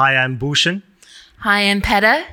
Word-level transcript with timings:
Hi, 0.00 0.16
I'm 0.16 0.38
Bhushan, 0.38 0.82
Hi, 1.40 1.60
I'm 1.60 1.82
Peta 1.82 2.24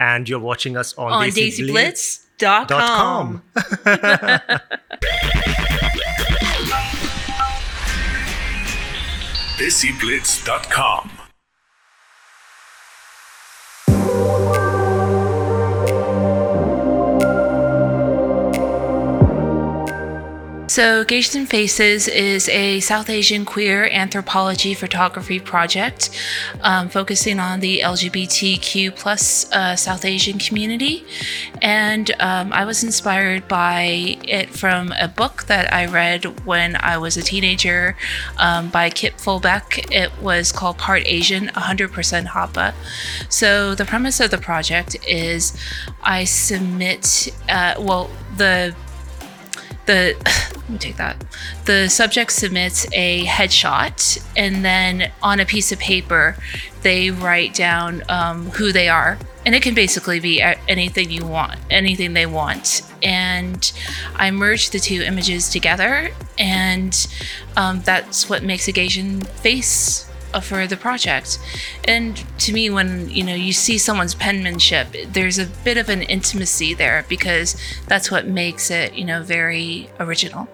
and 0.00 0.28
you're 0.28 0.40
watching 0.40 0.76
us 0.76 0.92
on, 0.98 1.12
on 1.12 1.28
DESIblitz.com. 1.28 2.66
dot. 2.66 4.62
DESIblitz.com. 9.56 11.12
So, 20.72 21.04
Gaysian 21.04 21.46
Faces 21.46 22.08
is 22.08 22.48
a 22.48 22.80
South 22.80 23.10
Asian 23.10 23.44
queer 23.44 23.90
anthropology 23.90 24.72
photography 24.72 25.38
project 25.38 26.08
um, 26.62 26.88
focusing 26.88 27.38
on 27.38 27.60
the 27.60 27.80
LGBTQ 27.80 28.96
plus 28.96 29.52
uh, 29.52 29.76
South 29.76 30.06
Asian 30.06 30.38
community. 30.38 31.04
And 31.60 32.10
um, 32.20 32.54
I 32.54 32.64
was 32.64 32.82
inspired 32.82 33.48
by 33.48 34.16
it 34.24 34.48
from 34.48 34.94
a 34.98 35.08
book 35.08 35.44
that 35.44 35.70
I 35.74 35.84
read 35.84 36.46
when 36.46 36.76
I 36.76 36.96
was 36.96 37.18
a 37.18 37.22
teenager 37.22 37.94
um, 38.38 38.70
by 38.70 38.88
Kip 38.88 39.18
Fulbeck. 39.18 39.92
It 39.92 40.10
was 40.22 40.52
called 40.52 40.78
Part 40.78 41.02
Asian, 41.04 41.48
100% 41.48 42.28
Hapa. 42.28 42.72
So, 43.28 43.74
the 43.74 43.84
premise 43.84 44.20
of 44.20 44.30
the 44.30 44.38
project 44.38 44.96
is 45.06 45.54
I 46.02 46.24
submit, 46.24 47.28
uh, 47.46 47.74
well, 47.78 48.08
the 48.38 48.74
the 49.86 50.14
let 50.72 50.82
me 50.82 50.88
take 50.88 50.96
that. 50.96 51.22
The 51.66 51.88
subject 51.88 52.32
submits 52.32 52.86
a 52.92 53.24
headshot 53.26 54.24
and 54.36 54.64
then 54.64 55.12
on 55.22 55.38
a 55.38 55.44
piece 55.44 55.70
of 55.70 55.78
paper 55.78 56.36
they 56.82 57.10
write 57.10 57.54
down 57.54 58.02
um, 58.08 58.46
who 58.52 58.72
they 58.72 58.88
are 58.88 59.18
and 59.44 59.54
it 59.54 59.62
can 59.62 59.74
basically 59.74 60.18
be 60.18 60.40
anything 60.40 61.10
you 61.10 61.26
want 61.26 61.58
anything 61.70 62.14
they 62.14 62.26
want. 62.26 62.82
And 63.02 63.70
i 64.14 64.30
merge 64.30 64.70
the 64.70 64.78
two 64.78 65.02
images 65.02 65.50
together 65.50 66.10
and 66.38 67.06
um, 67.56 67.82
that's 67.82 68.30
what 68.30 68.42
makes 68.42 68.66
a 68.68 68.72
gaysian 68.72 69.26
face 69.26 70.08
for 70.40 70.66
the 70.66 70.76
project. 70.76 71.38
And 71.84 72.16
to 72.38 72.52
me 72.52 72.70
when 72.70 73.10
you 73.10 73.24
know 73.24 73.34
you 73.34 73.52
see 73.52 73.76
someone's 73.78 74.14
penmanship 74.14 74.88
there's 75.12 75.38
a 75.38 75.46
bit 75.46 75.76
of 75.76 75.88
an 75.88 76.02
intimacy 76.02 76.74
there 76.74 77.04
because 77.08 77.56
that's 77.86 78.10
what 78.10 78.26
makes 78.26 78.70
it 78.70 78.94
you 78.94 79.04
know 79.04 79.22
very 79.22 79.90
original 80.00 80.48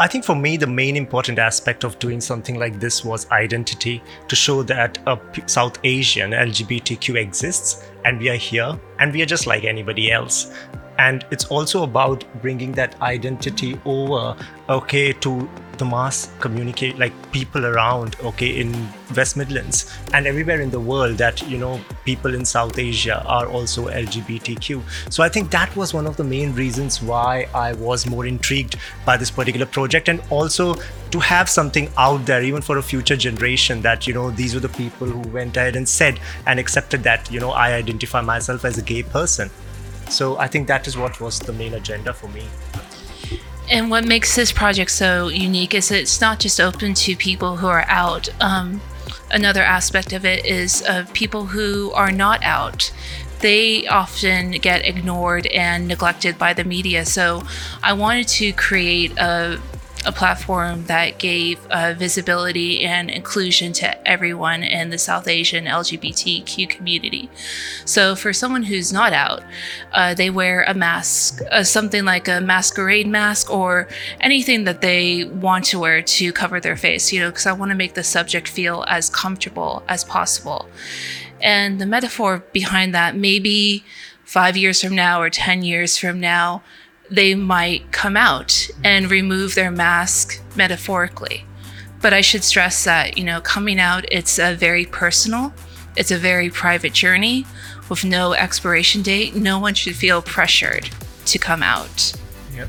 I 0.00 0.06
think 0.06 0.24
for 0.24 0.36
me, 0.36 0.56
the 0.56 0.66
main 0.66 0.96
important 0.96 1.40
aspect 1.40 1.82
of 1.82 1.98
doing 1.98 2.20
something 2.20 2.56
like 2.56 2.78
this 2.78 3.04
was 3.04 3.28
identity 3.32 4.00
to 4.28 4.36
show 4.36 4.62
that 4.62 4.96
a 5.08 5.18
South 5.46 5.76
Asian 5.82 6.30
LGBTQ 6.30 7.16
exists 7.16 7.84
and 8.04 8.20
we 8.20 8.28
are 8.30 8.36
here 8.36 8.78
and 9.00 9.12
we 9.12 9.22
are 9.22 9.26
just 9.26 9.48
like 9.48 9.64
anybody 9.64 10.12
else. 10.12 10.54
And 10.98 11.24
it's 11.30 11.44
also 11.46 11.84
about 11.84 12.24
bringing 12.42 12.72
that 12.72 13.00
identity 13.00 13.80
over, 13.84 14.36
okay, 14.68 15.12
to 15.12 15.48
the 15.78 15.84
mass 15.84 16.30
communicate, 16.40 16.98
like 16.98 17.12
people 17.30 17.64
around, 17.64 18.16
okay, 18.22 18.60
in 18.60 18.88
West 19.16 19.36
Midlands 19.36 19.96
and 20.12 20.26
everywhere 20.26 20.60
in 20.60 20.70
the 20.70 20.80
world 20.80 21.16
that, 21.18 21.40
you 21.48 21.56
know, 21.56 21.80
people 22.04 22.34
in 22.34 22.44
South 22.44 22.78
Asia 22.78 23.24
are 23.26 23.46
also 23.46 23.86
LGBTQ. 23.88 24.82
So 25.12 25.22
I 25.22 25.28
think 25.28 25.50
that 25.52 25.74
was 25.76 25.94
one 25.94 26.06
of 26.06 26.16
the 26.16 26.24
main 26.24 26.52
reasons 26.52 27.00
why 27.00 27.46
I 27.54 27.74
was 27.74 28.06
more 28.06 28.26
intrigued 28.26 28.76
by 29.06 29.16
this 29.16 29.30
particular 29.30 29.66
project 29.66 30.08
and 30.08 30.20
also 30.30 30.74
to 31.12 31.20
have 31.20 31.48
something 31.48 31.90
out 31.96 32.26
there 32.26 32.42
even 32.42 32.60
for 32.60 32.78
a 32.78 32.82
future 32.82 33.16
generation 33.16 33.80
that 33.82 34.06
you 34.06 34.12
know 34.12 34.30
these 34.30 34.52
were 34.52 34.60
the 34.60 34.68
people 34.68 35.06
who 35.06 35.26
went 35.30 35.56
ahead 35.56 35.74
and 35.74 35.88
said 35.88 36.20
and 36.44 36.60
accepted 36.60 37.02
that 37.04 37.30
you 37.30 37.40
know 37.40 37.50
I 37.50 37.72
identify 37.72 38.20
myself 38.20 38.66
as 38.66 38.76
a 38.76 38.82
gay 38.82 39.02
person. 39.02 39.50
So 40.10 40.38
I 40.38 40.48
think 40.48 40.66
that 40.68 40.86
is 40.86 40.96
what 40.96 41.20
was 41.20 41.38
the 41.38 41.52
main 41.52 41.74
agenda 41.74 42.12
for 42.12 42.28
me. 42.28 42.46
and 43.70 43.90
what 43.90 44.04
makes 44.04 44.34
this 44.34 44.50
project 44.50 44.90
so 44.90 45.28
unique 45.28 45.74
is 45.74 45.90
it's 45.90 46.20
not 46.20 46.40
just 46.40 46.58
open 46.60 46.94
to 46.94 47.14
people 47.16 47.56
who 47.56 47.66
are 47.66 47.84
out. 47.86 48.28
Um, 48.40 48.80
another 49.30 49.62
aspect 49.62 50.12
of 50.12 50.24
it 50.24 50.44
is 50.46 50.82
uh, 50.82 51.04
people 51.12 51.46
who 51.46 51.92
are 51.92 52.10
not 52.10 52.42
out. 52.42 52.92
They 53.40 53.86
often 53.86 54.52
get 54.52 54.86
ignored 54.86 55.46
and 55.48 55.86
neglected 55.86 56.38
by 56.38 56.54
the 56.54 56.64
media. 56.64 57.04
So 57.04 57.44
i 57.82 57.92
wanted 57.92 58.26
to 58.28 58.52
create 58.52 59.12
a 59.18 59.60
a 60.08 60.12
platform 60.12 60.86
that 60.86 61.18
gave 61.18 61.64
uh, 61.66 61.92
visibility 61.92 62.82
and 62.82 63.10
inclusion 63.10 63.74
to 63.74 64.08
everyone 64.08 64.62
in 64.62 64.88
the 64.88 64.96
South 64.96 65.28
Asian 65.28 65.66
LGBTQ 65.66 66.66
community. 66.70 67.28
So, 67.84 68.16
for 68.16 68.32
someone 68.32 68.62
who's 68.62 68.90
not 68.90 69.12
out, 69.12 69.42
uh, 69.92 70.14
they 70.14 70.30
wear 70.30 70.62
a 70.62 70.72
mask, 70.72 71.42
uh, 71.50 71.62
something 71.62 72.06
like 72.06 72.26
a 72.26 72.40
masquerade 72.40 73.06
mask, 73.06 73.50
or 73.50 73.86
anything 74.18 74.64
that 74.64 74.80
they 74.80 75.24
want 75.24 75.66
to 75.66 75.78
wear 75.78 76.00
to 76.00 76.32
cover 76.32 76.58
their 76.58 76.76
face, 76.76 77.12
you 77.12 77.20
know, 77.20 77.28
because 77.28 77.46
I 77.46 77.52
want 77.52 77.70
to 77.70 77.76
make 77.76 77.92
the 77.92 78.02
subject 78.02 78.48
feel 78.48 78.86
as 78.88 79.10
comfortable 79.10 79.82
as 79.88 80.04
possible. 80.04 80.66
And 81.42 81.78
the 81.78 81.86
metaphor 81.86 82.42
behind 82.54 82.94
that, 82.94 83.14
maybe 83.14 83.84
five 84.24 84.56
years 84.56 84.82
from 84.82 84.94
now 84.94 85.20
or 85.20 85.28
10 85.28 85.62
years 85.62 85.98
from 85.98 86.18
now, 86.18 86.62
they 87.10 87.34
might 87.34 87.90
come 87.92 88.16
out 88.16 88.68
and 88.84 89.10
remove 89.10 89.54
their 89.54 89.70
mask 89.70 90.40
metaphorically. 90.56 91.44
But 92.00 92.12
I 92.12 92.20
should 92.20 92.44
stress 92.44 92.84
that, 92.84 93.18
you 93.18 93.24
know, 93.24 93.40
coming 93.40 93.80
out, 93.80 94.04
it's 94.12 94.38
a 94.38 94.54
very 94.54 94.84
personal, 94.84 95.52
it's 95.96 96.10
a 96.10 96.18
very 96.18 96.48
private 96.50 96.92
journey 96.92 97.44
with 97.88 98.04
no 98.04 98.34
expiration 98.34 99.02
date. 99.02 99.34
No 99.34 99.58
one 99.58 99.74
should 99.74 99.96
feel 99.96 100.22
pressured 100.22 100.88
to 101.26 101.38
come 101.38 101.62
out. 101.62 102.12
Yep. 102.54 102.68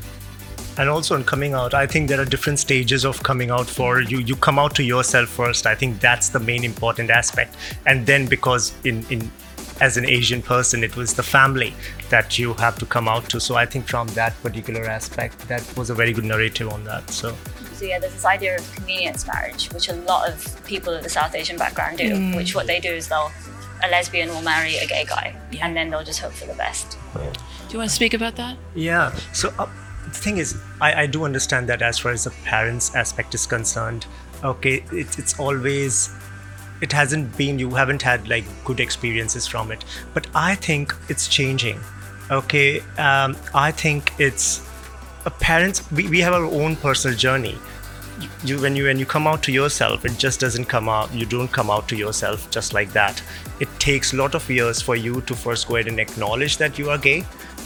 And 0.78 0.88
also 0.88 1.14
in 1.14 1.24
coming 1.24 1.52
out, 1.52 1.74
I 1.74 1.86
think 1.86 2.08
there 2.08 2.20
are 2.20 2.24
different 2.24 2.58
stages 2.58 3.04
of 3.04 3.22
coming 3.22 3.50
out 3.50 3.66
for 3.66 4.00
you. 4.00 4.18
You 4.18 4.34
come 4.34 4.58
out 4.58 4.74
to 4.76 4.82
yourself 4.82 5.28
first. 5.28 5.66
I 5.66 5.74
think 5.74 6.00
that's 6.00 6.30
the 6.30 6.40
main 6.40 6.64
important 6.64 7.10
aspect. 7.10 7.54
And 7.86 8.06
then 8.06 8.26
because 8.26 8.72
in 8.84 9.04
in 9.10 9.30
as 9.80 9.96
an 9.96 10.04
Asian 10.06 10.42
person, 10.42 10.84
it 10.84 10.96
was 10.96 11.14
the 11.14 11.22
family 11.22 11.74
that 12.10 12.38
you 12.38 12.54
have 12.54 12.78
to 12.78 12.86
come 12.86 13.08
out 13.08 13.28
to. 13.30 13.40
So 13.40 13.54
I 13.56 13.66
think 13.66 13.86
from 13.88 14.08
that 14.08 14.40
particular 14.42 14.84
aspect, 14.84 15.38
that 15.48 15.62
was 15.76 15.90
a 15.90 15.94
very 15.94 16.12
good 16.12 16.24
narrative 16.24 16.68
on 16.68 16.84
that. 16.84 17.08
So 17.10 17.34
So 17.74 17.86
yeah, 17.86 17.98
there's 17.98 18.12
this 18.12 18.24
idea 18.26 18.56
of 18.58 18.74
convenience 18.74 19.26
marriage, 19.26 19.72
which 19.72 19.88
a 19.88 19.94
lot 19.94 20.28
of 20.28 20.64
people 20.66 20.92
of 20.92 21.02
the 21.02 21.08
South 21.08 21.34
Asian 21.34 21.56
background 21.56 21.98
do. 21.98 22.36
Which 22.36 22.54
what 22.54 22.66
they 22.66 22.80
do 22.80 22.90
is 22.90 23.08
they'll 23.08 23.30
a 23.82 23.88
lesbian 23.88 24.28
will 24.28 24.42
marry 24.42 24.76
a 24.76 24.86
gay 24.86 25.06
guy, 25.08 25.34
Yeah. 25.50 25.66
and 25.66 25.74
then 25.74 25.88
they'll 25.90 26.04
just 26.04 26.20
hope 26.20 26.32
for 26.32 26.46
the 26.46 26.52
best. 26.54 26.98
Do 27.14 27.20
you 27.70 27.78
want 27.78 27.88
to 27.88 27.96
speak 27.96 28.12
about 28.12 28.36
that? 28.36 28.58
Yeah. 28.74 29.14
So 29.32 29.48
uh, 29.58 29.66
the 30.04 30.10
thing 30.10 30.36
is, 30.36 30.54
I, 30.82 31.02
I 31.04 31.06
do 31.06 31.24
understand 31.24 31.66
that 31.70 31.80
as 31.80 31.98
far 31.98 32.12
as 32.12 32.24
the 32.24 32.30
parents 32.44 32.94
aspect 32.94 33.34
is 33.34 33.46
concerned, 33.46 34.04
okay, 34.44 34.84
it, 34.92 35.18
it's 35.18 35.38
always, 35.40 36.10
it 36.80 36.92
hasn't 36.92 37.36
been, 37.36 37.58
you 37.58 37.70
haven't 37.70 38.02
had 38.02 38.28
like 38.28 38.44
good 38.64 38.80
experiences 38.80 39.46
from 39.46 39.70
it. 39.70 39.84
But 40.14 40.26
I 40.34 40.54
think 40.54 40.94
it's 41.08 41.28
changing. 41.28 41.80
Okay. 42.30 42.80
Um, 42.98 43.36
I 43.54 43.70
think 43.70 44.12
it's, 44.18 44.66
a 45.26 45.30
parents, 45.30 45.90
we, 45.92 46.08
we 46.08 46.20
have 46.20 46.32
our 46.32 46.44
own 46.44 46.76
personal 46.76 47.16
journey. 47.16 47.58
You, 48.20 48.28
you 48.44 48.60
when 48.60 48.76
you 48.76 48.84
when 48.84 48.98
you 48.98 49.06
come 49.06 49.26
out 49.26 49.42
to 49.44 49.52
yourself 49.52 50.04
it 50.04 50.18
just 50.18 50.40
doesn't 50.40 50.66
come 50.66 50.90
out 50.90 51.10
you 51.14 51.24
don't 51.24 51.48
come 51.48 51.70
out 51.70 51.88
to 51.88 51.96
yourself 51.96 52.50
just 52.50 52.74
like 52.74 52.92
that 52.92 53.22
it 53.60 53.68
takes 53.78 54.12
a 54.12 54.16
lot 54.16 54.34
of 54.34 54.50
years 54.50 54.82
for 54.82 54.94
you 54.94 55.22
to 55.22 55.34
first 55.34 55.68
go 55.68 55.76
ahead 55.76 55.88
and 55.88 55.98
acknowledge 55.98 56.58
that 56.58 56.78
you 56.78 56.90
are 56.90 56.98
gay 56.98 57.24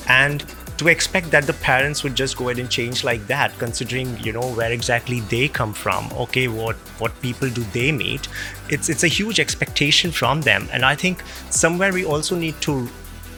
and 0.09 0.45
to 0.79 0.89
expect 0.89 1.31
that 1.31 1.47
the 1.47 1.53
parents 1.53 2.03
would 2.03 2.15
just 2.15 2.37
go 2.37 2.49
ahead 2.49 2.59
and 2.59 2.71
change 2.71 3.05
like 3.05 3.27
that 3.27 3.57
considering 3.59 4.19
you 4.19 4.33
know 4.33 4.53
where 4.55 4.73
exactly 4.73 5.21
they 5.21 5.49
come 5.49 5.73
from 5.73 6.11
okay 6.13 6.49
what 6.49 6.77
what 6.99 7.21
people 7.21 7.49
do 7.49 7.63
they 7.73 7.93
meet 7.93 8.29
it's 8.69 8.89
it's 8.89 9.05
a 9.05 9.09
huge 9.09 9.41
expectation 9.41 10.11
from 10.11 10.41
them. 10.41 10.69
And 10.73 10.85
i 10.85 10.95
think 10.95 11.23
somewhere 11.51 11.93
we 11.93 12.05
also 12.05 12.37
need 12.37 12.61
to 12.63 12.89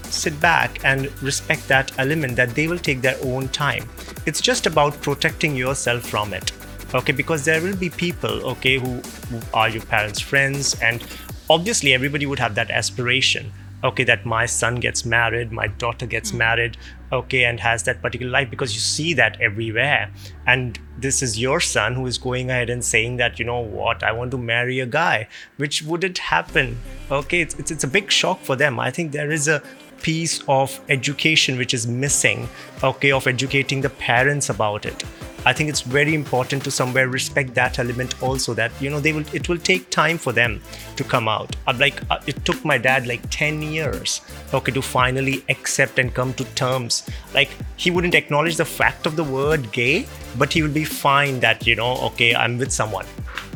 sit 0.04 0.40
back 0.40 0.84
and 0.84 1.10
respect 1.22 1.66
that 1.68 1.90
element 1.98 2.36
that 2.36 2.54
they 2.54 2.68
will 2.68 2.78
take 2.78 3.02
their 3.02 3.16
own 3.24 3.48
time. 3.48 3.88
It's 4.24 4.40
just 4.40 4.66
about 4.66 5.02
protecting 5.02 5.56
yourself 5.56 6.04
from 6.04 6.32
it 6.32 6.52
okay? 6.94 7.12
Because 7.12 7.44
there 7.44 7.60
will 7.60 7.76
be 7.76 7.90
people 7.90 8.30
okay 8.50 8.78
who, 8.78 9.00
who 9.28 9.40
are 9.54 9.68
your 9.68 9.82
parents 9.82 10.20
friends 10.20 10.80
and 10.80 11.04
obviously 11.50 11.94
everybody 11.94 12.26
would 12.26 12.38
have 12.38 12.54
that 12.54 12.70
aspiration 12.70 13.52
okay 13.84 14.04
that 14.04 14.24
my 14.24 14.46
son 14.46 14.76
gets 14.76 15.04
married 15.04 15.52
my 15.52 15.66
daughter 15.66 16.06
gets 16.06 16.30
hmm. 16.30 16.38
married 16.38 16.76
okay 17.12 17.44
and 17.44 17.60
has 17.60 17.82
that 17.84 18.02
particular 18.02 18.30
life 18.30 18.50
because 18.50 18.74
you 18.74 18.80
see 18.80 19.14
that 19.14 19.40
everywhere. 19.40 20.10
And 20.46 20.78
this 20.98 21.22
is 21.22 21.38
your 21.38 21.60
son 21.60 21.94
who 21.94 22.06
is 22.06 22.18
going 22.18 22.50
ahead 22.50 22.70
and 22.70 22.84
saying 22.84 23.16
that 23.18 23.38
you 23.38 23.44
know 23.44 23.60
what? 23.60 24.02
I 24.02 24.12
want 24.12 24.30
to 24.32 24.38
marry 24.38 24.80
a 24.80 24.86
guy. 24.86 25.28
Which 25.56 25.82
wouldn't 25.82 26.18
happen? 26.18 26.78
Okay 27.10 27.40
it's, 27.40 27.54
it's, 27.54 27.70
it's 27.70 27.84
a 27.84 27.88
big 27.88 28.10
shock 28.10 28.40
for 28.40 28.56
them. 28.56 28.80
I 28.80 28.90
think 28.90 29.12
there 29.12 29.30
is 29.30 29.48
a 29.48 29.62
piece 30.02 30.42
of 30.46 30.78
education 30.88 31.56
which 31.56 31.72
is 31.72 31.86
missing 31.86 32.48
okay 32.84 33.10
of 33.10 33.26
educating 33.26 33.80
the 33.80 33.88
parents 33.88 34.50
about 34.50 34.84
it 34.84 35.02
I 35.46 35.52
think 35.52 35.70
it's 35.70 35.82
very 35.82 36.12
important 36.12 36.64
to 36.64 36.72
somewhere 36.72 37.08
respect 37.08 37.54
that 37.54 37.78
element 37.78 38.20
also. 38.20 38.52
That 38.52 38.72
you 38.80 38.90
know 38.90 38.98
they 38.98 39.12
will 39.12 39.24
it 39.32 39.48
will 39.48 39.58
take 39.58 39.90
time 39.90 40.18
for 40.18 40.32
them 40.32 40.60
to 40.96 41.04
come 41.04 41.28
out. 41.28 41.54
I'm 41.68 41.78
like 41.78 42.02
uh, 42.10 42.18
it 42.26 42.44
took 42.44 42.64
my 42.64 42.78
dad 42.78 43.06
like 43.06 43.22
ten 43.30 43.62
years, 43.62 44.22
okay, 44.52 44.72
to 44.72 44.82
finally 44.82 45.44
accept 45.48 46.00
and 46.00 46.12
come 46.12 46.34
to 46.34 46.44
terms. 46.56 47.08
Like 47.32 47.50
he 47.76 47.92
wouldn't 47.92 48.16
acknowledge 48.16 48.56
the 48.56 48.64
fact 48.64 49.06
of 49.06 49.14
the 49.14 49.22
word 49.22 49.70
gay, 49.70 50.08
but 50.36 50.52
he 50.52 50.62
would 50.62 50.74
be 50.74 50.84
fine 50.84 51.38
that 51.40 51.64
you 51.64 51.76
know 51.76 51.96
okay 52.08 52.34
I'm 52.34 52.58
with 52.58 52.72
someone, 52.72 53.06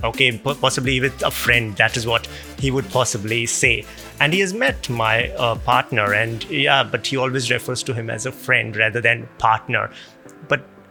okay, 0.05 0.39
possibly 0.39 1.01
with 1.01 1.21
a 1.25 1.33
friend. 1.33 1.77
That 1.77 1.97
is 1.97 2.07
what 2.07 2.29
he 2.61 2.71
would 2.71 2.89
possibly 2.91 3.47
say 3.47 3.85
and 4.21 4.35
he 4.35 4.41
has 4.41 4.53
met 4.53 4.89
my 4.91 5.31
uh, 5.31 5.55
partner 5.57 6.13
and 6.13 6.45
yeah 6.51 6.85
but 6.85 7.07
he 7.07 7.17
always 7.17 7.51
refers 7.51 7.83
to 7.83 7.95
him 7.95 8.11
as 8.11 8.27
a 8.27 8.33
friend 8.33 8.77
rather 8.77 9.01
than 9.01 9.27
partner 9.39 9.91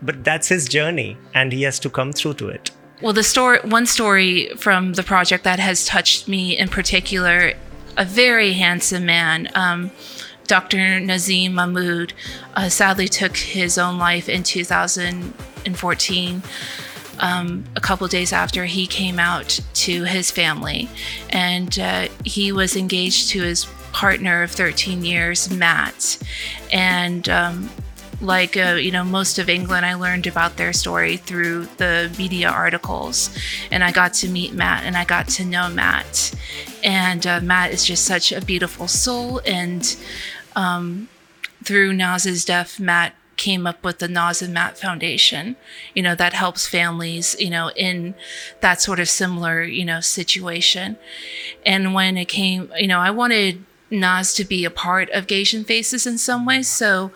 but 0.01 0.23
that's 0.23 0.47
his 0.47 0.67
journey 0.67 1.17
and 1.33 1.51
he 1.51 1.63
has 1.63 1.79
to 1.79 1.89
come 1.89 2.11
through 2.11 2.33
to 2.33 2.47
it 2.47 2.71
Well, 3.01 3.13
the 3.13 3.23
story, 3.23 3.59
one 3.63 3.85
story 3.85 4.49
from 4.57 4.93
the 4.93 5.03
project 5.03 5.43
that 5.45 5.59
has 5.59 5.85
touched 5.85 6.27
me 6.27 6.57
in 6.57 6.67
particular, 6.67 7.53
a 7.95 8.03
very 8.03 8.53
handsome 8.53 9.05
man, 9.05 9.47
um, 9.55 9.91
Dr. 10.47 10.99
Nazim 10.99 11.53
Mahmood, 11.53 12.13
uh, 12.55 12.67
sadly 12.67 13.07
took 13.07 13.37
his 13.37 13.77
own 13.77 13.97
life 13.97 14.27
in 14.27 14.43
2014. 14.43 16.43
Um, 17.21 17.65
a 17.75 17.81
couple 17.81 18.07
days 18.07 18.33
after 18.33 18.65
he 18.65 18.87
came 18.87 19.19
out 19.19 19.59
to 19.73 20.05
his 20.05 20.31
family, 20.31 20.89
and 21.29 21.77
uh, 21.77 22.07
he 22.25 22.51
was 22.51 22.75
engaged 22.75 23.29
to 23.29 23.43
his 23.43 23.65
partner 23.91 24.43
of 24.43 24.51
13 24.51 25.03
years, 25.03 25.49
Matt, 25.51 26.17
and 26.71 27.27
um, 27.29 27.69
like 28.21 28.57
uh, 28.57 28.77
you 28.79 28.91
know 28.91 29.03
most 29.03 29.39
of 29.39 29.49
england 29.49 29.85
i 29.85 29.93
learned 29.93 30.27
about 30.27 30.57
their 30.57 30.73
story 30.73 31.17
through 31.17 31.65
the 31.77 32.13
media 32.17 32.49
articles. 32.49 33.35
And 33.71 33.83
i 33.83 33.91
got 33.91 34.13
to 34.15 34.29
meet 34.29 34.53
matt 34.53 34.83
and 34.83 34.97
i 34.97 35.05
got 35.05 35.27
to 35.29 35.45
know 35.45 35.69
matt. 35.69 36.33
And 36.83 37.25
uh, 37.25 37.41
matt 37.41 37.71
is 37.71 37.85
just 37.85 38.05
such 38.05 38.31
a 38.31 38.41
beautiful 38.41 38.87
soul. 38.87 39.41
And 39.45 39.95
um, 40.55 41.09
through 41.63 41.93
naz's 41.93 42.45
death 42.45 42.79
matt 42.79 43.15
came 43.39 43.65
up 43.65 43.85
with 43.85 43.99
the 43.99 44.07
Naz 44.09 44.41
and 44.41 44.53
Matt 44.53 44.77
Foundation, 44.77 45.55
you 45.95 46.03
know, 46.03 46.13
that 46.13 46.33
helps 46.33 46.67
families, 46.67 47.37
you 47.39 47.49
know, 47.49 47.71
in 47.71 48.13
that 48.59 48.81
sort 48.81 48.99
of 48.99 49.07
similar, 49.07 49.63
you 49.63 49.85
know, 49.85 50.01
situation. 50.01 50.97
And 51.65 51.93
when 51.93 52.17
it 52.17 52.27
came, 52.27 52.69
you 52.77 52.87
know, 52.87 52.99
I 52.99 53.11
wanted 53.11 53.63
Naz 53.91 54.33
to 54.35 54.43
be 54.43 54.65
a 54.65 54.69
part 54.69 55.09
of 55.11 55.27
Gaysian 55.27 55.65
Faces 55.65 56.05
in 56.05 56.17
some 56.17 56.45
ways. 56.45 56.67
So 56.67 57.11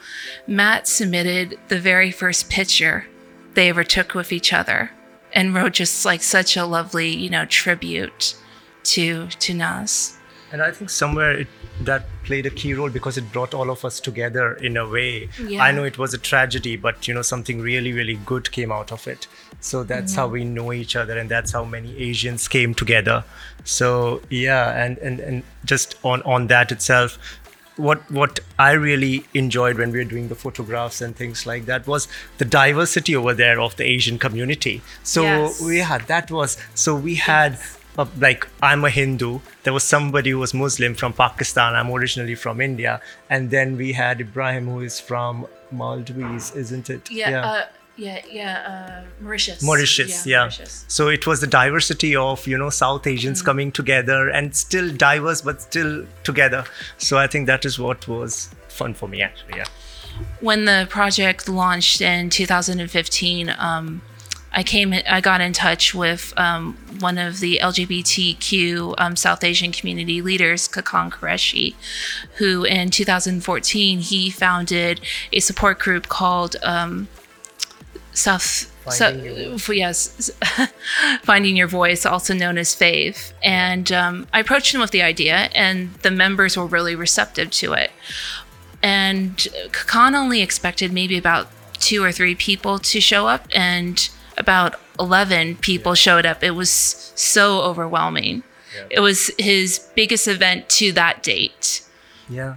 Matt 0.48 0.88
submitted 0.88 1.60
the 1.68 1.80
very 1.80 2.12
first 2.12 2.50
picture 2.50 3.08
they 3.54 3.70
ever 3.70 3.84
took 3.84 4.14
with 4.14 4.32
each 4.32 4.52
other 4.52 4.92
and 5.34 5.54
wrote 5.54 5.74
just 5.74 6.06
like 6.06 6.24
such 6.24 6.58
a 6.58 6.66
lovely, 6.66 7.10
you 7.10 7.30
know, 7.30 7.46
tribute 7.46 8.36
to 8.84 9.28
to 9.28 9.54
Naz. 9.54 10.18
And 10.54 10.62
i 10.62 10.72
think 10.72 10.90
somewhere 10.90 11.32
it, 11.42 11.48
that 11.82 12.06
played 12.24 12.46
a 12.46 12.50
key 12.62 12.74
role 12.74 12.90
because 12.98 13.18
it 13.18 13.30
brought 13.36 13.54
all 13.54 13.70
of 13.76 13.84
us 13.84 14.00
together 14.08 14.54
in 14.70 14.78
a 14.78 14.88
way 14.88 15.28
Yeah. 15.54 15.64
i 15.64 15.72
know 15.72 15.84
it 15.84 15.98
was 15.98 16.14
a 16.14 16.18
tragedy 16.18 16.76
but 16.88 17.08
you 17.08 17.14
know 17.14 17.24
something 17.30 17.60
really 17.60 17.92
really 18.00 18.16
good 18.34 18.52
came 18.58 18.72
out 18.72 18.92
of 18.98 19.08
it 19.08 19.28
so 19.60 19.84
that's 19.84 20.16
how 20.16 20.28
we 20.28 20.44
know 20.46 20.72
each 20.72 20.96
other 20.96 21.18
and 21.18 21.30
that's 21.38 21.52
how 21.60 21.64
many 21.66 21.98
asians 22.10 22.48
came 22.58 22.74
together 22.84 23.24
so 23.64 24.22
yeah 24.30 24.84
and 24.84 24.98
and, 25.00 25.20
and 25.20 25.44
just 25.66 25.96
on 26.04 26.22
on 26.24 26.48
that 26.48 26.72
itself 26.72 27.18
what 27.76 28.02
what 28.12 28.40
I 28.60 28.74
really 28.74 29.26
enjoyed 29.34 29.80
when 29.80 29.92
we 29.92 29.98
were 29.98 30.04
doing 30.10 30.28
the 30.28 30.36
photographs 30.36 31.02
and 31.02 31.16
things 31.16 31.48
like 31.48 31.66
that 31.66 31.88
was 31.88 32.08
the 32.38 32.46
diversity 32.46 33.16
over 33.16 33.34
there 33.34 33.60
of 33.60 33.76
the 33.78 33.84
Asian 33.84 34.20
community. 34.20 34.84
So 35.02 35.24
Yes. 35.24 35.60
we 35.60 35.80
had 35.80 36.02
that 36.12 36.30
was 36.30 36.56
so 36.76 36.94
we 36.96 37.16
had 37.16 37.54
uh, 37.54 37.58
like 38.20 38.48
I'm 38.62 38.84
a 38.86 38.90
Hindu. 38.90 39.40
There 39.64 39.74
was 39.74 39.84
somebody 39.84 40.32
who 40.32 40.40
was 40.40 40.54
Muslim 40.54 40.96
from 40.96 41.14
Pakistan. 41.14 41.76
I'm 41.76 41.92
originally 41.92 42.36
from 42.36 42.62
India, 42.62 43.02
and 43.30 43.50
then 43.50 43.78
we 43.78 43.94
had 43.94 44.22
Ibrahim 44.22 44.68
who 44.68 44.80
is 44.82 45.00
from 45.00 45.48
Maldives, 45.72 46.56
isn't 46.56 46.90
it? 46.90 47.12
yeah, 47.96 48.22
yeah, 48.32 49.04
uh, 49.04 49.24
Mauritius. 49.24 49.62
Mauritius, 49.64 50.26
yeah. 50.26 50.50
So 50.88 51.10
it 51.10 51.28
was 51.28 51.42
the 51.42 51.48
diversity 51.48 52.16
of 52.16 52.48
you 52.48 52.58
know 52.58 52.70
South 52.72 53.06
Asians 53.06 53.42
coming 53.42 53.72
together 53.72 54.30
and 54.30 54.56
still 54.56 54.90
diverse 54.92 55.42
but 55.42 55.62
still 55.62 56.06
together. 56.24 56.66
So 56.98 57.18
I 57.18 57.28
think 57.28 57.48
that 57.48 57.66
is 57.66 57.78
what 57.78 58.08
was 58.08 58.50
fun 58.68 58.94
for 58.96 59.08
me 59.08 59.22
actually. 59.22 59.58
Yeah. 59.58 59.66
when 60.42 60.66
the 60.66 60.88
project 60.90 61.50
launched 61.50 62.02
in 62.02 62.30
2015, 62.30 63.50
um, 63.58 64.02
I 64.54 64.64
came, 64.64 64.94
I 65.10 65.22
got 65.22 65.42
in 65.42 65.54
touch 65.54 65.94
with 65.96 66.34
um, 66.38 66.78
one 67.00 67.18
of 67.18 67.40
the 67.40 67.60
LGBTQ 67.62 68.96
um, 68.98 69.16
South 69.16 69.44
Asian 69.44 69.72
community 69.72 70.22
leaders, 70.22 70.68
Khakan 70.68 71.12
Qureshi, 71.12 71.76
who 72.36 72.64
in 72.64 72.90
2014 72.90 74.00
he 74.00 74.30
founded 74.30 75.02
a 75.32 75.40
support 75.40 75.80
group 75.80 76.08
called 76.08 76.56
um, 76.64 77.08
South. 78.14 78.70
Finding 78.84 79.58
so, 79.58 79.72
yes, 79.72 80.30
finding 81.24 81.56
your 81.56 81.70
voice, 81.70 82.06
also 82.06 82.34
known 82.34 82.58
as 82.58 82.76
Fave, 82.76 83.32
and 83.42 83.90
um, 83.94 84.28
I 84.34 84.42
approached 84.42 84.74
him 84.76 84.82
with 84.82 84.92
the 84.92 85.02
idea, 85.02 85.50
and 85.56 85.94
the 86.02 86.12
members 86.12 86.58
were 86.58 86.66
really 86.66 86.94
receptive 86.94 87.50
to 87.52 87.72
it 87.72 87.92
and 88.84 89.38
Kakan 89.72 90.14
only 90.14 90.42
expected 90.42 90.92
maybe 90.92 91.18
about 91.18 91.48
two 91.80 92.04
or 92.04 92.12
three 92.12 92.36
people 92.36 92.78
to 92.80 93.00
show 93.00 93.28
up, 93.28 93.48
and 93.56 94.10
about 94.44 94.76
11 95.00 95.58
people 95.58 95.96
showed 95.96 96.26
up. 96.26 96.44
It 96.44 96.52
was 96.52 96.70
so 97.16 97.62
overwhelming. 97.62 98.44
It 98.90 99.00
was 99.00 99.32
his 99.38 99.80
biggest 99.96 100.28
event 100.28 100.70
to 100.80 100.92
that 100.94 101.24
date. 101.24 101.82
Yeah. 102.30 102.56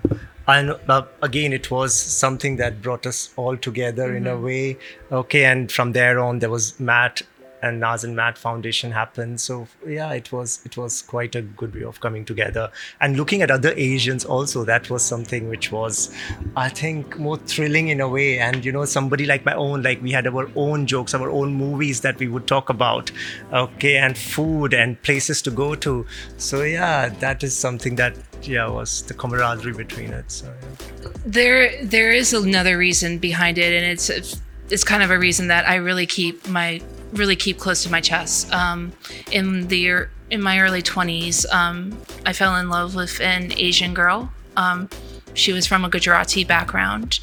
And 0.49 0.77
uh, 0.89 1.03
again, 1.23 1.53
it 1.53 1.71
was 1.71 1.95
something 1.95 2.57
that 2.57 2.83
brought 2.83 3.07
us 3.07 3.31
all 3.37 3.57
together 3.57 4.15
in 4.15 4.27
a 4.27 4.37
way. 4.37 4.79
Okay, 5.11 5.45
and 5.45 5.71
from 5.71 5.93
there 5.93 6.19
on, 6.21 6.39
there 6.39 6.51
was 6.51 6.79
Matt 6.79 7.23
and 7.67 7.81
Naz 7.81 8.05
and 8.05 8.17
Matt 8.17 8.39
Foundation 8.39 8.93
happened. 8.93 9.41
So 9.41 9.67
yeah, 9.87 10.13
it 10.13 10.33
was 10.33 10.61
it 10.65 10.77
was 10.77 11.03
quite 11.03 11.35
a 11.35 11.43
good 11.43 11.75
way 11.75 11.85
of 11.85 12.01
coming 12.01 12.25
together 12.25 12.71
and 13.01 13.17
looking 13.17 13.43
at 13.43 13.51
other 13.51 13.73
Asians 13.77 14.25
also. 14.25 14.65
That 14.65 14.89
was 14.91 15.03
something 15.05 15.49
which 15.49 15.71
was, 15.73 16.15
I 16.57 16.69
think, 16.69 17.19
more 17.19 17.37
thrilling 17.37 17.89
in 17.89 18.01
a 18.01 18.09
way. 18.09 18.39
And 18.39 18.65
you 18.65 18.73
know, 18.73 18.85
somebody 18.85 19.27
like 19.27 19.45
my 19.45 19.55
own, 19.55 19.83
like 19.83 20.03
we 20.03 20.13
had 20.13 20.27
our 20.27 20.49
own 20.57 20.87
jokes, 20.87 21.15
our 21.15 21.31
own 21.31 21.55
movies 21.55 22.01
that 22.01 22.19
we 22.19 22.29
would 22.29 22.47
talk 22.47 22.71
about. 22.71 23.11
Okay, 23.53 23.97
and 23.97 24.17
food 24.17 24.75
and 24.75 25.01
places 25.03 25.43
to 25.43 25.51
go 25.51 25.75
to. 25.75 26.07
So 26.37 26.63
yeah, 26.63 27.09
that 27.21 27.43
is 27.43 27.57
something 27.57 27.97
that 27.97 28.17
yeah 28.43 28.69
was 28.69 29.03
the 29.03 29.15
camaraderie 29.15 29.73
between 29.73 30.13
it. 30.13 30.31
So 30.31 30.47
yeah. 30.47 31.11
There, 31.25 31.85
there 31.85 32.13
is 32.13 32.33
another 32.33 32.79
reason 32.79 33.19
behind 33.19 33.59
it, 33.59 33.73
and 33.73 33.85
it's 33.85 34.41
it's 34.71 34.85
kind 34.85 35.03
of 35.03 35.11
a 35.11 35.19
reason 35.19 35.49
that 35.49 35.69
I 35.69 35.77
really 35.77 36.07
keep 36.07 36.49
my 36.49 36.81
really 37.13 37.37
keep 37.37 37.59
close 37.59 37.83
to 37.85 37.91
my 37.91 38.01
chest. 38.01 38.53
Um, 38.53 38.93
in 39.31 39.69
the 39.69 40.09
in 40.31 40.43
my 40.43 40.61
early 40.61 40.83
twenties, 40.83 41.47
um, 41.53 41.97
I 42.25 42.33
fell 42.33 42.57
in 42.57 42.69
love 42.69 42.95
with 42.95 43.21
an 43.21 43.53
Asian 43.57 43.95
girl. 43.95 44.33
Um, 44.57 44.89
she 45.35 45.53
was 45.53 45.67
from 45.67 45.85
a 45.85 45.89
Gujarati 45.89 46.45
background, 46.45 47.21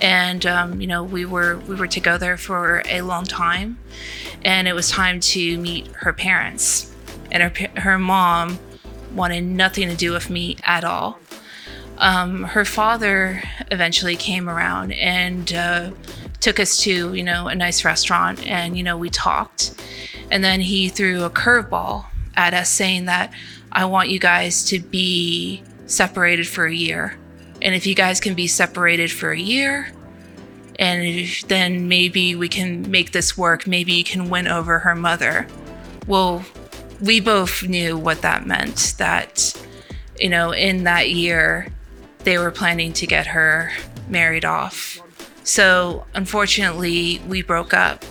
and 0.00 0.44
um, 0.46 0.80
you 0.80 0.86
know 0.86 1.02
we 1.02 1.24
were 1.24 1.58
we 1.68 1.74
were 1.74 1.88
together 1.88 2.36
for 2.36 2.82
a 2.86 3.02
long 3.02 3.24
time, 3.24 3.78
and 4.44 4.68
it 4.68 4.74
was 4.74 4.90
time 4.90 5.20
to 5.20 5.58
meet 5.58 5.88
her 5.88 6.12
parents, 6.12 6.94
and 7.32 7.42
her 7.42 7.80
her 7.80 7.98
mom 7.98 8.58
wanted 9.14 9.44
nothing 9.44 9.88
to 9.88 9.96
do 9.96 10.12
with 10.12 10.28
me 10.28 10.56
at 10.64 10.84
all 10.84 11.18
um, 11.98 12.44
her 12.44 12.64
father 12.64 13.42
eventually 13.70 14.16
came 14.16 14.48
around 14.48 14.92
and 14.92 15.52
uh, 15.52 15.90
took 16.44 16.60
us 16.60 16.76
to 16.76 17.14
you 17.14 17.22
know 17.22 17.48
a 17.48 17.54
nice 17.54 17.86
restaurant 17.86 18.46
and 18.46 18.76
you 18.76 18.82
know 18.82 18.98
we 18.98 19.08
talked. 19.08 19.74
And 20.30 20.44
then 20.44 20.60
he 20.60 20.90
threw 20.90 21.24
a 21.24 21.30
curveball 21.30 22.04
at 22.36 22.52
us 22.52 22.68
saying 22.68 23.04
that 23.04 23.32
i 23.72 23.84
want 23.84 24.08
you 24.08 24.18
guys 24.18 24.64
to 24.64 24.78
be 24.78 25.62
separated 25.86 26.46
for 26.46 26.66
a 26.66 26.74
year. 26.74 27.18
And 27.62 27.74
if 27.74 27.86
you 27.86 27.94
guys 27.94 28.20
can 28.20 28.34
be 28.34 28.46
separated 28.46 29.10
for 29.10 29.30
a 29.30 29.38
year 29.38 29.90
and 30.78 31.02
if- 31.02 31.48
then 31.48 31.88
maybe 31.88 32.34
we 32.34 32.48
can 32.48 32.90
make 32.90 33.12
this 33.12 33.38
work. 33.38 33.66
Maybe 33.66 33.94
you 33.94 34.04
can 34.04 34.28
win 34.28 34.46
over 34.46 34.80
her 34.80 34.94
mother. 34.94 35.46
Well 36.06 36.44
we 37.00 37.20
both 37.20 37.62
knew 37.62 37.96
what 37.96 38.20
that 38.20 38.46
meant 38.46 38.94
that 38.98 39.54
you 40.20 40.28
know 40.28 40.52
in 40.52 40.84
that 40.84 41.10
year 41.10 41.68
they 42.18 42.36
were 42.36 42.50
planning 42.50 42.92
to 42.94 43.06
get 43.06 43.28
her 43.28 43.72
married 44.10 44.44
off. 44.44 45.00
So 45.44 46.06
unfortunately, 46.14 47.20
we 47.28 47.42
broke 47.42 47.72
up. 47.72 48.04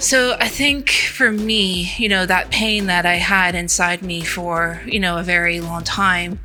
So 0.00 0.36
I 0.38 0.46
think 0.46 0.90
for 0.90 1.32
me, 1.32 1.92
you 1.98 2.08
know, 2.08 2.24
that 2.24 2.50
pain 2.50 2.86
that 2.86 3.04
I 3.04 3.16
had 3.16 3.56
inside 3.56 4.00
me 4.00 4.22
for, 4.22 4.80
you 4.86 5.00
know, 5.00 5.18
a 5.18 5.24
very 5.24 5.60
long 5.60 5.82
time, 5.82 6.38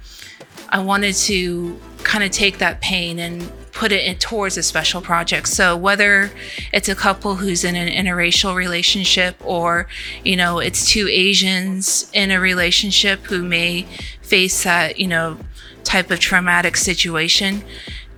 I 0.70 0.80
wanted 0.80 1.14
to 1.16 1.80
kind 2.00 2.24
of 2.24 2.32
take 2.32 2.58
that 2.58 2.82
pain 2.82 3.20
and 3.20 3.52
put 3.72 3.92
it 3.92 4.06
in, 4.06 4.16
towards 4.18 4.58
a 4.58 4.64
special 4.64 5.02
project. 5.02 5.48
So 5.48 5.78
whether 5.78 6.32
it's 6.72 6.90
a 6.90 6.96
couple 6.96 7.36
who's 7.36 7.64
in 7.64 7.76
an 7.76 7.90
interracial 7.90 8.56
relationship 8.56 9.36
or, 9.44 9.88
you 10.24 10.36
know, 10.36 10.60
it's 10.60 10.88
two 10.88 11.08
Asians 11.08 12.10
in 12.12 12.32
a 12.32 12.40
relationship 12.40 13.20
who 13.26 13.44
may 13.44 13.84
face 14.22 14.64
that, 14.64 15.00
you 15.00 15.08
know, 15.08 15.38
type 15.84 16.10
of 16.10 16.20
traumatic 16.20 16.78
situation, 16.78 17.64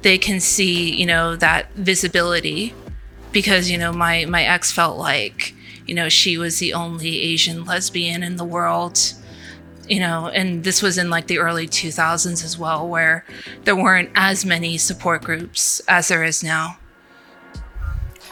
they 0.06 0.20
can 0.20 0.40
see, 0.40 0.96
you 0.96 1.06
know, 1.08 1.36
that 1.36 1.72
visibility 1.74 2.76
because, 3.32 3.72
you 3.72 3.78
know, 3.78 3.92
my 3.92 4.26
my 4.26 4.44
ex 4.44 4.72
felt 4.72 5.00
like, 5.00 5.56
you 5.88 5.96
know, 5.96 6.10
she 6.10 6.38
was 6.38 6.60
the 6.60 6.74
only 6.74 7.22
Asian 7.22 7.66
lesbian 7.66 8.22
in 8.22 8.38
the 8.38 8.46
world 8.46 9.14
you 9.88 10.00
know, 10.00 10.30
and 10.30 10.64
this 10.64 10.82
was 10.82 10.98
in 10.98 11.12
like 11.12 11.28
the 11.28 11.38
early 11.38 11.68
2000s 11.68 12.44
as 12.44 12.58
well, 12.58 12.88
where 12.88 13.24
there 13.66 13.76
weren't 13.76 14.10
as 14.16 14.44
many 14.44 14.78
support 14.78 15.24
groups 15.24 15.80
as 15.88 16.08
there 16.08 16.24
is 16.24 16.44
now. 16.44 16.78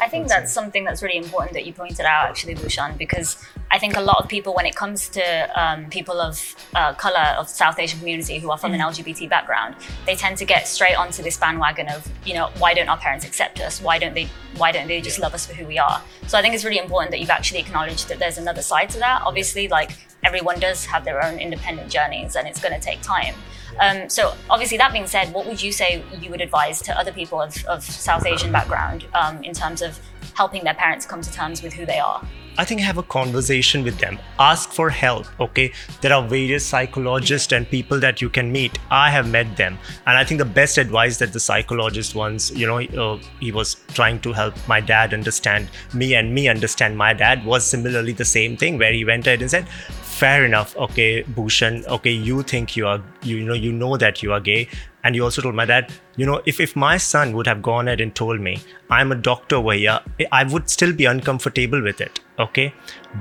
I 0.04 0.10
think 0.10 0.28
that's 0.28 0.52
something 0.52 0.84
that's 0.84 1.02
really 1.02 1.16
important 1.16 1.54
that 1.54 1.66
you 1.66 1.72
pointed 1.72 2.06
out, 2.06 2.28
actually, 2.28 2.56
Bhushan, 2.56 2.98
because 2.98 3.38
I 3.72 3.80
think 3.80 3.96
a 3.96 4.02
lot 4.02 4.18
of 4.22 4.28
people, 4.28 4.54
when 4.54 4.66
it 4.66 4.76
comes 4.76 5.08
to 5.10 5.24
um, 5.56 5.90
people 5.90 6.20
of 6.20 6.56
uh, 6.76 6.94
color 6.96 7.26
of 7.40 7.48
South 7.48 7.80
Asian 7.80 8.00
community 8.00 8.38
who 8.38 8.52
are 8.52 8.58
from 8.58 8.74
an 8.74 8.82
LGBT 8.82 9.30
background, 9.30 9.76
they 10.06 10.16
tend 10.16 10.38
to 10.40 10.46
get 10.46 10.68
straight 10.68 10.96
onto 10.96 11.24
this 11.24 11.38
bandwagon 11.38 11.88
of, 11.88 12.06
you 12.26 12.34
know, 12.34 12.50
why 12.58 12.74
don't 12.74 12.90
our 12.90 12.98
parents 12.98 13.26
accept 13.26 13.62
us? 13.62 13.82
Why 13.82 13.98
don't 13.98 14.14
they? 14.14 14.28
Why 14.58 14.74
don't 14.74 14.88
they 14.88 15.00
just 15.00 15.20
love 15.20 15.34
us 15.34 15.46
for 15.46 15.54
who 15.54 15.66
we 15.66 15.80
are? 15.80 16.02
So 16.28 16.38
I 16.38 16.42
think 16.42 16.54
it's 16.54 16.66
really 16.66 16.80
important 16.80 17.12
that 17.12 17.22
you've 17.22 17.30
actually 17.30 17.62
acknowledged 17.62 18.10
that 18.10 18.20
there's 18.20 18.38
another 18.38 18.62
side 18.62 18.90
to 18.90 19.00
that. 19.00 19.22
Obviously, 19.26 19.70
like 19.70 19.92
everyone 20.26 20.60
does 20.60 20.86
have 20.86 21.06
their 21.06 21.24
own 21.24 21.40
independent 21.40 21.90
journeys, 21.90 22.36
and 22.36 22.46
it's 22.46 22.60
going 22.60 22.74
to 22.74 22.86
take 22.86 23.02
time. 23.02 23.36
Um, 23.80 24.10
so 24.10 24.34
obviously, 24.50 24.78
that 24.78 24.92
being 24.92 25.08
said, 25.08 25.34
what 25.34 25.46
would 25.46 25.62
you 25.62 25.72
say 25.72 26.04
you 26.22 26.30
would 26.30 26.42
advise 26.42 26.82
to 26.84 26.98
other 26.98 27.12
people 27.12 27.42
of, 27.42 27.64
of 27.66 27.84
South 27.84 28.26
Asian 28.26 28.52
background 28.52 29.06
um, 29.14 29.44
in 29.44 29.54
terms 29.54 29.82
of 29.82 30.00
helping 30.36 30.64
their 30.64 30.74
parents 30.74 31.06
come 31.06 31.22
to 31.22 31.32
terms 31.32 31.62
with 31.62 31.74
who 31.74 31.86
they 31.86 32.00
are? 32.00 32.26
I 32.56 32.66
think 32.66 32.82
have 32.82 33.00
a 33.00 33.04
conversation 33.04 33.84
with 33.84 33.98
them. 33.98 34.20
Ask 34.38 34.74
for 34.74 34.92
help. 34.92 35.26
Okay, 35.40 35.74
there 36.02 36.14
are 36.14 36.22
various 36.22 36.64
psychologists 36.64 37.52
and 37.52 37.68
people 37.68 38.00
that 38.02 38.22
you 38.22 38.30
can 38.30 38.52
meet. 38.52 38.78
I 38.92 39.10
have 39.10 39.28
met 39.28 39.58
them, 39.58 39.80
and 40.06 40.16
I 40.16 40.24
think 40.24 40.38
the 40.38 40.46
best 40.46 40.78
advice 40.78 41.18
that 41.18 41.34
the 41.34 41.40
psychologist 41.40 42.14
once, 42.14 42.52
you 42.52 42.68
know, 42.68 42.78
uh, 42.80 43.20
he 43.40 43.52
was 43.52 43.78
trying 43.96 44.20
to 44.22 44.34
help 44.34 44.56
my 44.68 44.82
dad 44.82 45.16
understand 45.16 45.68
me 45.96 46.14
and 46.14 46.34
me 46.34 46.48
understand 46.48 46.96
my 46.96 47.14
dad 47.14 47.44
was 47.44 47.66
similarly 47.66 48.12
the 48.12 48.26
same 48.26 48.56
thing, 48.56 48.78
where 48.78 48.94
he 48.94 49.04
went 49.04 49.26
ahead 49.26 49.42
and 49.42 49.50
said, 49.50 49.68
fair 50.14 50.46
enough. 50.46 50.76
Okay 50.78 51.24
bhushan. 51.24 51.86
Okay 51.98 52.12
you 52.12 52.44
think 52.44 52.76
you 52.78 52.88
are 52.88 53.02
you 53.22 53.44
know 53.44 53.54
you 53.54 53.72
know 53.72 53.98
that 53.98 54.24
you 54.24 54.34
are 54.34 54.40
gay. 54.40 54.68
And 55.04 55.18
you 55.18 55.24
also 55.24 55.42
told 55.42 55.56
my 55.56 55.66
dad 55.66 55.92
you 56.16 56.26
know 56.26 56.42
if, 56.46 56.60
if 56.66 56.76
my 56.76 56.98
son 56.98 57.34
would 57.38 57.48
have 57.48 57.62
gone 57.62 57.88
ahead 57.88 58.02
and 58.02 58.16
told 58.16 58.40
me 58.40 58.60
i'm 58.90 59.12
a 59.12 59.16
doctor 59.16 59.58
over 59.58 59.74
here 59.74 60.00
i 60.32 60.44
would 60.46 60.70
still 60.70 60.94
be 60.94 61.06
uncomfortable 61.06 61.82
with 61.82 62.00
it. 62.00 62.22
Okay? 62.40 62.74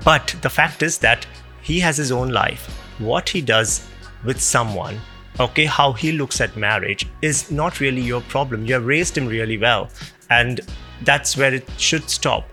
But 0.04 0.34
the 0.42 0.50
fact 0.50 0.82
is 0.82 0.98
that 0.98 1.26
he 1.62 1.80
has 1.80 1.96
his 1.96 2.12
own 2.12 2.28
life. 2.30 2.68
What 2.98 3.28
he 3.28 3.40
does 3.40 3.88
with 4.24 4.40
someone 4.40 5.00
okay 5.40 5.64
how 5.64 5.92
he 5.92 6.12
looks 6.12 6.40
at 6.40 6.56
marriage 6.56 7.06
is 7.22 7.50
not 7.50 7.80
really 7.80 8.02
your 8.02 8.20
problem. 8.22 8.66
You 8.66 8.74
have 8.74 8.86
raised 8.86 9.16
him 9.16 9.26
really 9.26 9.58
well. 9.58 9.88
And 10.30 10.60
that's 11.04 11.36
where 11.36 11.54
it 11.54 11.68
should 11.78 12.08
stop. 12.08 12.48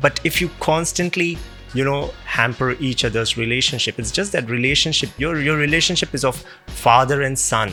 But 0.00 0.20
if 0.24 0.40
you 0.40 0.50
constantly 0.60 1.38
you 1.74 1.84
know 1.84 2.12
hamper 2.24 2.72
each 2.80 3.04
other's 3.04 3.36
relationship. 3.36 3.98
It's 3.98 4.10
just 4.10 4.32
that 4.32 4.48
relationship 4.48 5.10
your 5.18 5.40
your 5.40 5.56
relationship 5.56 6.14
is 6.14 6.24
of 6.24 6.44
father 6.66 7.22
and 7.22 7.38
son 7.38 7.72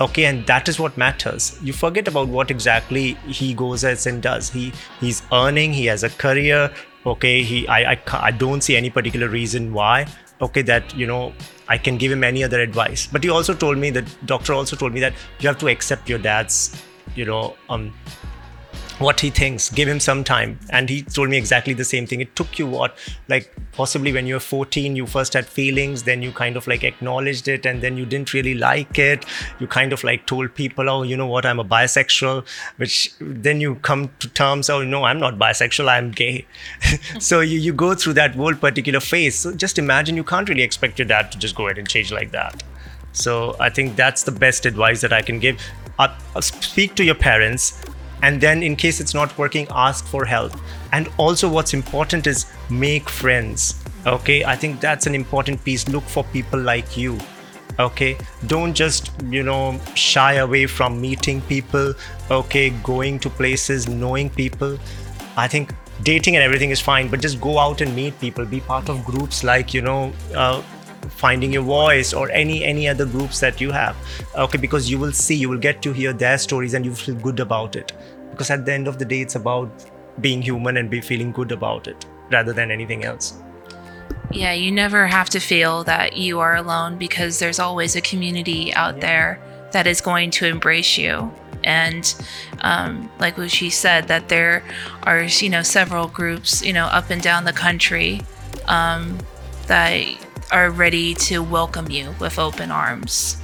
okay? 0.00 0.24
And 0.24 0.46
that 0.46 0.68
is 0.68 0.78
what 0.78 0.96
matters. 0.96 1.58
You 1.62 1.72
forget 1.72 2.08
about 2.08 2.28
what 2.28 2.50
exactly 2.50 3.14
he 3.26 3.54
goes 3.54 3.84
as 3.84 4.06
and 4.06 4.22
does. 4.22 4.50
He 4.50 4.72
he's 5.00 5.22
earning 5.32 5.72
he 5.72 5.86
has 5.86 6.04
a 6.04 6.10
career 6.10 6.70
okay? 7.06 7.42
He 7.42 7.66
i 7.68 7.92
i, 7.92 8.02
I 8.12 8.30
don't 8.30 8.62
see 8.62 8.76
any 8.76 8.90
particular 8.90 9.28
reason 9.28 9.72
why 9.72 10.06
okay 10.40 10.62
that 10.62 10.92
you 10.96 11.06
know 11.06 11.32
i 11.68 11.78
can 11.78 11.96
give 11.96 12.10
him 12.10 12.24
any 12.24 12.42
other 12.44 12.60
advice. 12.60 13.06
But 13.06 13.22
he 13.24 13.30
also 13.30 13.54
told 13.54 13.78
me 13.78 13.90
the 13.90 14.02
doctor 14.24 14.52
also 14.52 14.76
told 14.76 14.92
me 14.92 15.00
that 15.00 15.14
you 15.40 15.48
have 15.48 15.58
to 15.58 15.68
accept 15.68 16.08
your 16.08 16.18
dad's 16.18 16.82
you 17.14 17.24
know 17.24 17.56
um 17.68 17.92
what 18.98 19.20
he 19.20 19.30
thinks. 19.30 19.70
Give 19.70 19.88
him 19.88 20.00
some 20.00 20.24
time. 20.24 20.58
And 20.70 20.88
he 20.88 21.02
told 21.02 21.28
me 21.28 21.36
exactly 21.36 21.74
the 21.74 21.84
same 21.84 22.06
thing. 22.06 22.20
It 22.20 22.34
took 22.36 22.58
you 22.58 22.66
what 22.66 22.96
like 23.28 23.52
possibly 23.72 24.12
when 24.12 24.26
you 24.26 24.34
were 24.34 24.40
14 24.40 24.94
you 24.94 25.06
first 25.06 25.32
had 25.32 25.46
feelings 25.46 26.04
then 26.04 26.22
you 26.22 26.30
kind 26.30 26.56
of 26.56 26.66
like 26.68 26.84
acknowledged 26.84 27.48
it 27.48 27.66
and 27.66 27.82
then 27.82 27.96
you 27.96 28.06
didn't 28.06 28.32
really 28.32 28.54
like 28.54 28.98
it. 28.98 29.24
You 29.58 29.66
kind 29.66 29.92
of 29.92 30.04
like 30.04 30.26
told 30.26 30.54
people 30.54 30.88
oh 30.88 31.02
you 31.02 31.16
know 31.16 31.26
what? 31.26 31.44
I'm 31.46 31.58
a 31.58 31.64
bisexual 31.64 32.46
which 32.76 33.12
then 33.18 33.60
you 33.60 33.76
come 33.76 34.10
to 34.20 34.28
terms 34.28 34.70
oh 34.70 34.84
no 34.84 35.04
i'm 35.04 35.18
not 35.18 35.38
bisexual. 35.38 35.88
I'm 35.88 36.10
gay. 36.10 36.46
So 37.18 37.40
you, 37.40 37.58
you 37.58 37.72
go 37.72 37.94
through 37.94 38.14
that 38.14 38.34
whole 38.34 38.54
particular 38.54 39.00
phase. 39.00 39.36
So 39.36 39.52
just 39.54 39.78
imagine 39.78 40.16
you 40.16 40.24
can't 40.24 40.48
really 40.48 40.62
expect 40.62 40.98
your 40.98 41.06
dad 41.06 41.30
to 41.32 41.38
just 41.38 41.54
go 41.54 41.66
ahead 41.66 41.78
and 41.78 41.88
change 41.88 42.12
like 42.12 42.30
that. 42.32 42.62
So 43.12 43.56
i 43.60 43.70
think 43.70 43.96
that's 43.96 44.24
the 44.24 44.32
best 44.32 44.66
advice 44.66 45.00
that 45.00 45.12
i 45.12 45.22
can 45.22 45.38
give. 45.38 45.60
Uh, 45.98 46.08
uh 46.34 46.40
speak 46.40 46.94
to 46.96 47.04
your 47.04 47.14
parents 47.14 47.80
and 48.24 48.40
then 48.40 48.62
in 48.62 48.74
case 48.82 49.00
it's 49.00 49.14
not 49.14 49.36
working 49.36 49.66
ask 49.70 50.06
for 50.06 50.24
help. 50.24 50.52
And 50.92 51.10
also 51.18 51.48
what's 51.48 51.74
important 51.74 52.26
is 52.26 52.46
make 52.70 53.08
friends 53.08 53.84
okay? 54.06 54.44
I 54.44 54.56
think 54.56 54.80
that's 54.80 55.06
an 55.06 55.14
important 55.14 55.62
piece. 55.64 55.88
Look 55.88 56.04
for 56.04 56.24
people 56.24 56.60
like 56.60 56.96
you 56.96 57.18
okay? 57.78 58.16
Don't 58.46 58.74
just 58.74 59.10
you 59.36 59.42
know 59.42 59.78
shy 59.94 60.34
away 60.46 60.66
from 60.66 61.00
meeting 61.00 61.40
people 61.52 61.94
okay? 62.30 62.70
Going 62.92 63.18
to 63.20 63.30
places 63.30 63.88
knowing 63.88 64.30
people. 64.30 64.78
I 65.36 65.48
think 65.48 65.74
dating 66.02 66.36
and 66.36 66.44
everything 66.44 66.70
is 66.70 66.80
fine 66.80 67.08
but 67.08 67.20
just 67.20 67.40
go 67.40 67.58
out 67.58 67.82
and 67.82 67.94
meet 67.94 68.18
people. 68.20 68.46
Be 68.46 68.60
part 68.60 68.88
of 68.88 69.04
groups 69.04 69.44
like 69.44 69.74
you 69.74 69.82
know 69.82 70.12
uh, 70.34 70.62
finding 71.16 71.52
your 71.52 71.62
voice 71.62 72.12
or 72.12 72.30
any 72.30 72.64
any 72.64 72.88
other 72.88 73.06
groups 73.06 73.40
that 73.40 73.60
you 73.60 73.70
have. 73.70 73.96
Okay 74.36 74.58
because 74.58 74.90
you 74.90 74.98
will 74.98 75.12
see 75.12 75.34
you 75.34 75.48
will 75.48 75.58
get 75.58 75.82
to 75.82 75.92
hear 75.92 76.12
their 76.12 76.38
stories 76.38 76.74
and 76.74 76.84
you 76.84 76.94
feel 76.94 77.14
good 77.16 77.40
about 77.40 77.76
it. 77.76 77.92
Because 78.30 78.50
at 78.50 78.64
the 78.64 78.72
end 78.72 78.88
of 78.88 78.98
the 78.98 79.04
day 79.04 79.20
it's 79.20 79.36
about 79.36 79.70
being 80.20 80.42
human 80.42 80.76
and 80.76 80.90
be 80.90 81.00
feeling 81.00 81.32
good 81.32 81.52
about 81.52 81.88
it 81.88 82.06
rather 82.30 82.52
than 82.52 82.70
anything 82.70 83.04
else. 83.04 83.34
Yeah 84.30 84.52
you 84.52 84.72
never 84.72 85.06
have 85.06 85.30
to 85.30 85.40
feel 85.40 85.84
that 85.84 86.16
you 86.16 86.40
are 86.40 86.56
alone 86.56 86.98
because 86.98 87.38
there's 87.38 87.58
always 87.58 87.96
a 87.96 88.00
community 88.00 88.72
out 88.74 88.96
yeah. 88.96 89.00
there 89.00 89.40
that 89.72 89.86
is 89.86 90.00
going 90.00 90.30
to 90.30 90.46
embrace 90.46 90.96
you. 90.96 91.32
And 91.64 92.14
um, 92.60 93.10
like 93.18 93.36
what 93.38 93.50
she 93.50 93.70
said 93.70 94.08
that 94.08 94.28
there 94.28 94.62
are 95.02 95.22
you 95.22 95.50
know 95.50 95.62
several 95.62 96.08
groups 96.08 96.62
you 96.62 96.72
know 96.72 96.86
up 96.86 97.10
and 97.10 97.22
down 97.22 97.44
the 97.44 97.52
country 97.52 98.20
um, 98.66 99.18
that 99.66 100.02
are 100.54 100.70
ready 100.70 101.14
to 101.14 101.42
welcome 101.42 101.90
you 101.90 102.14
with 102.20 102.38
open 102.38 102.70
arms 102.70 103.43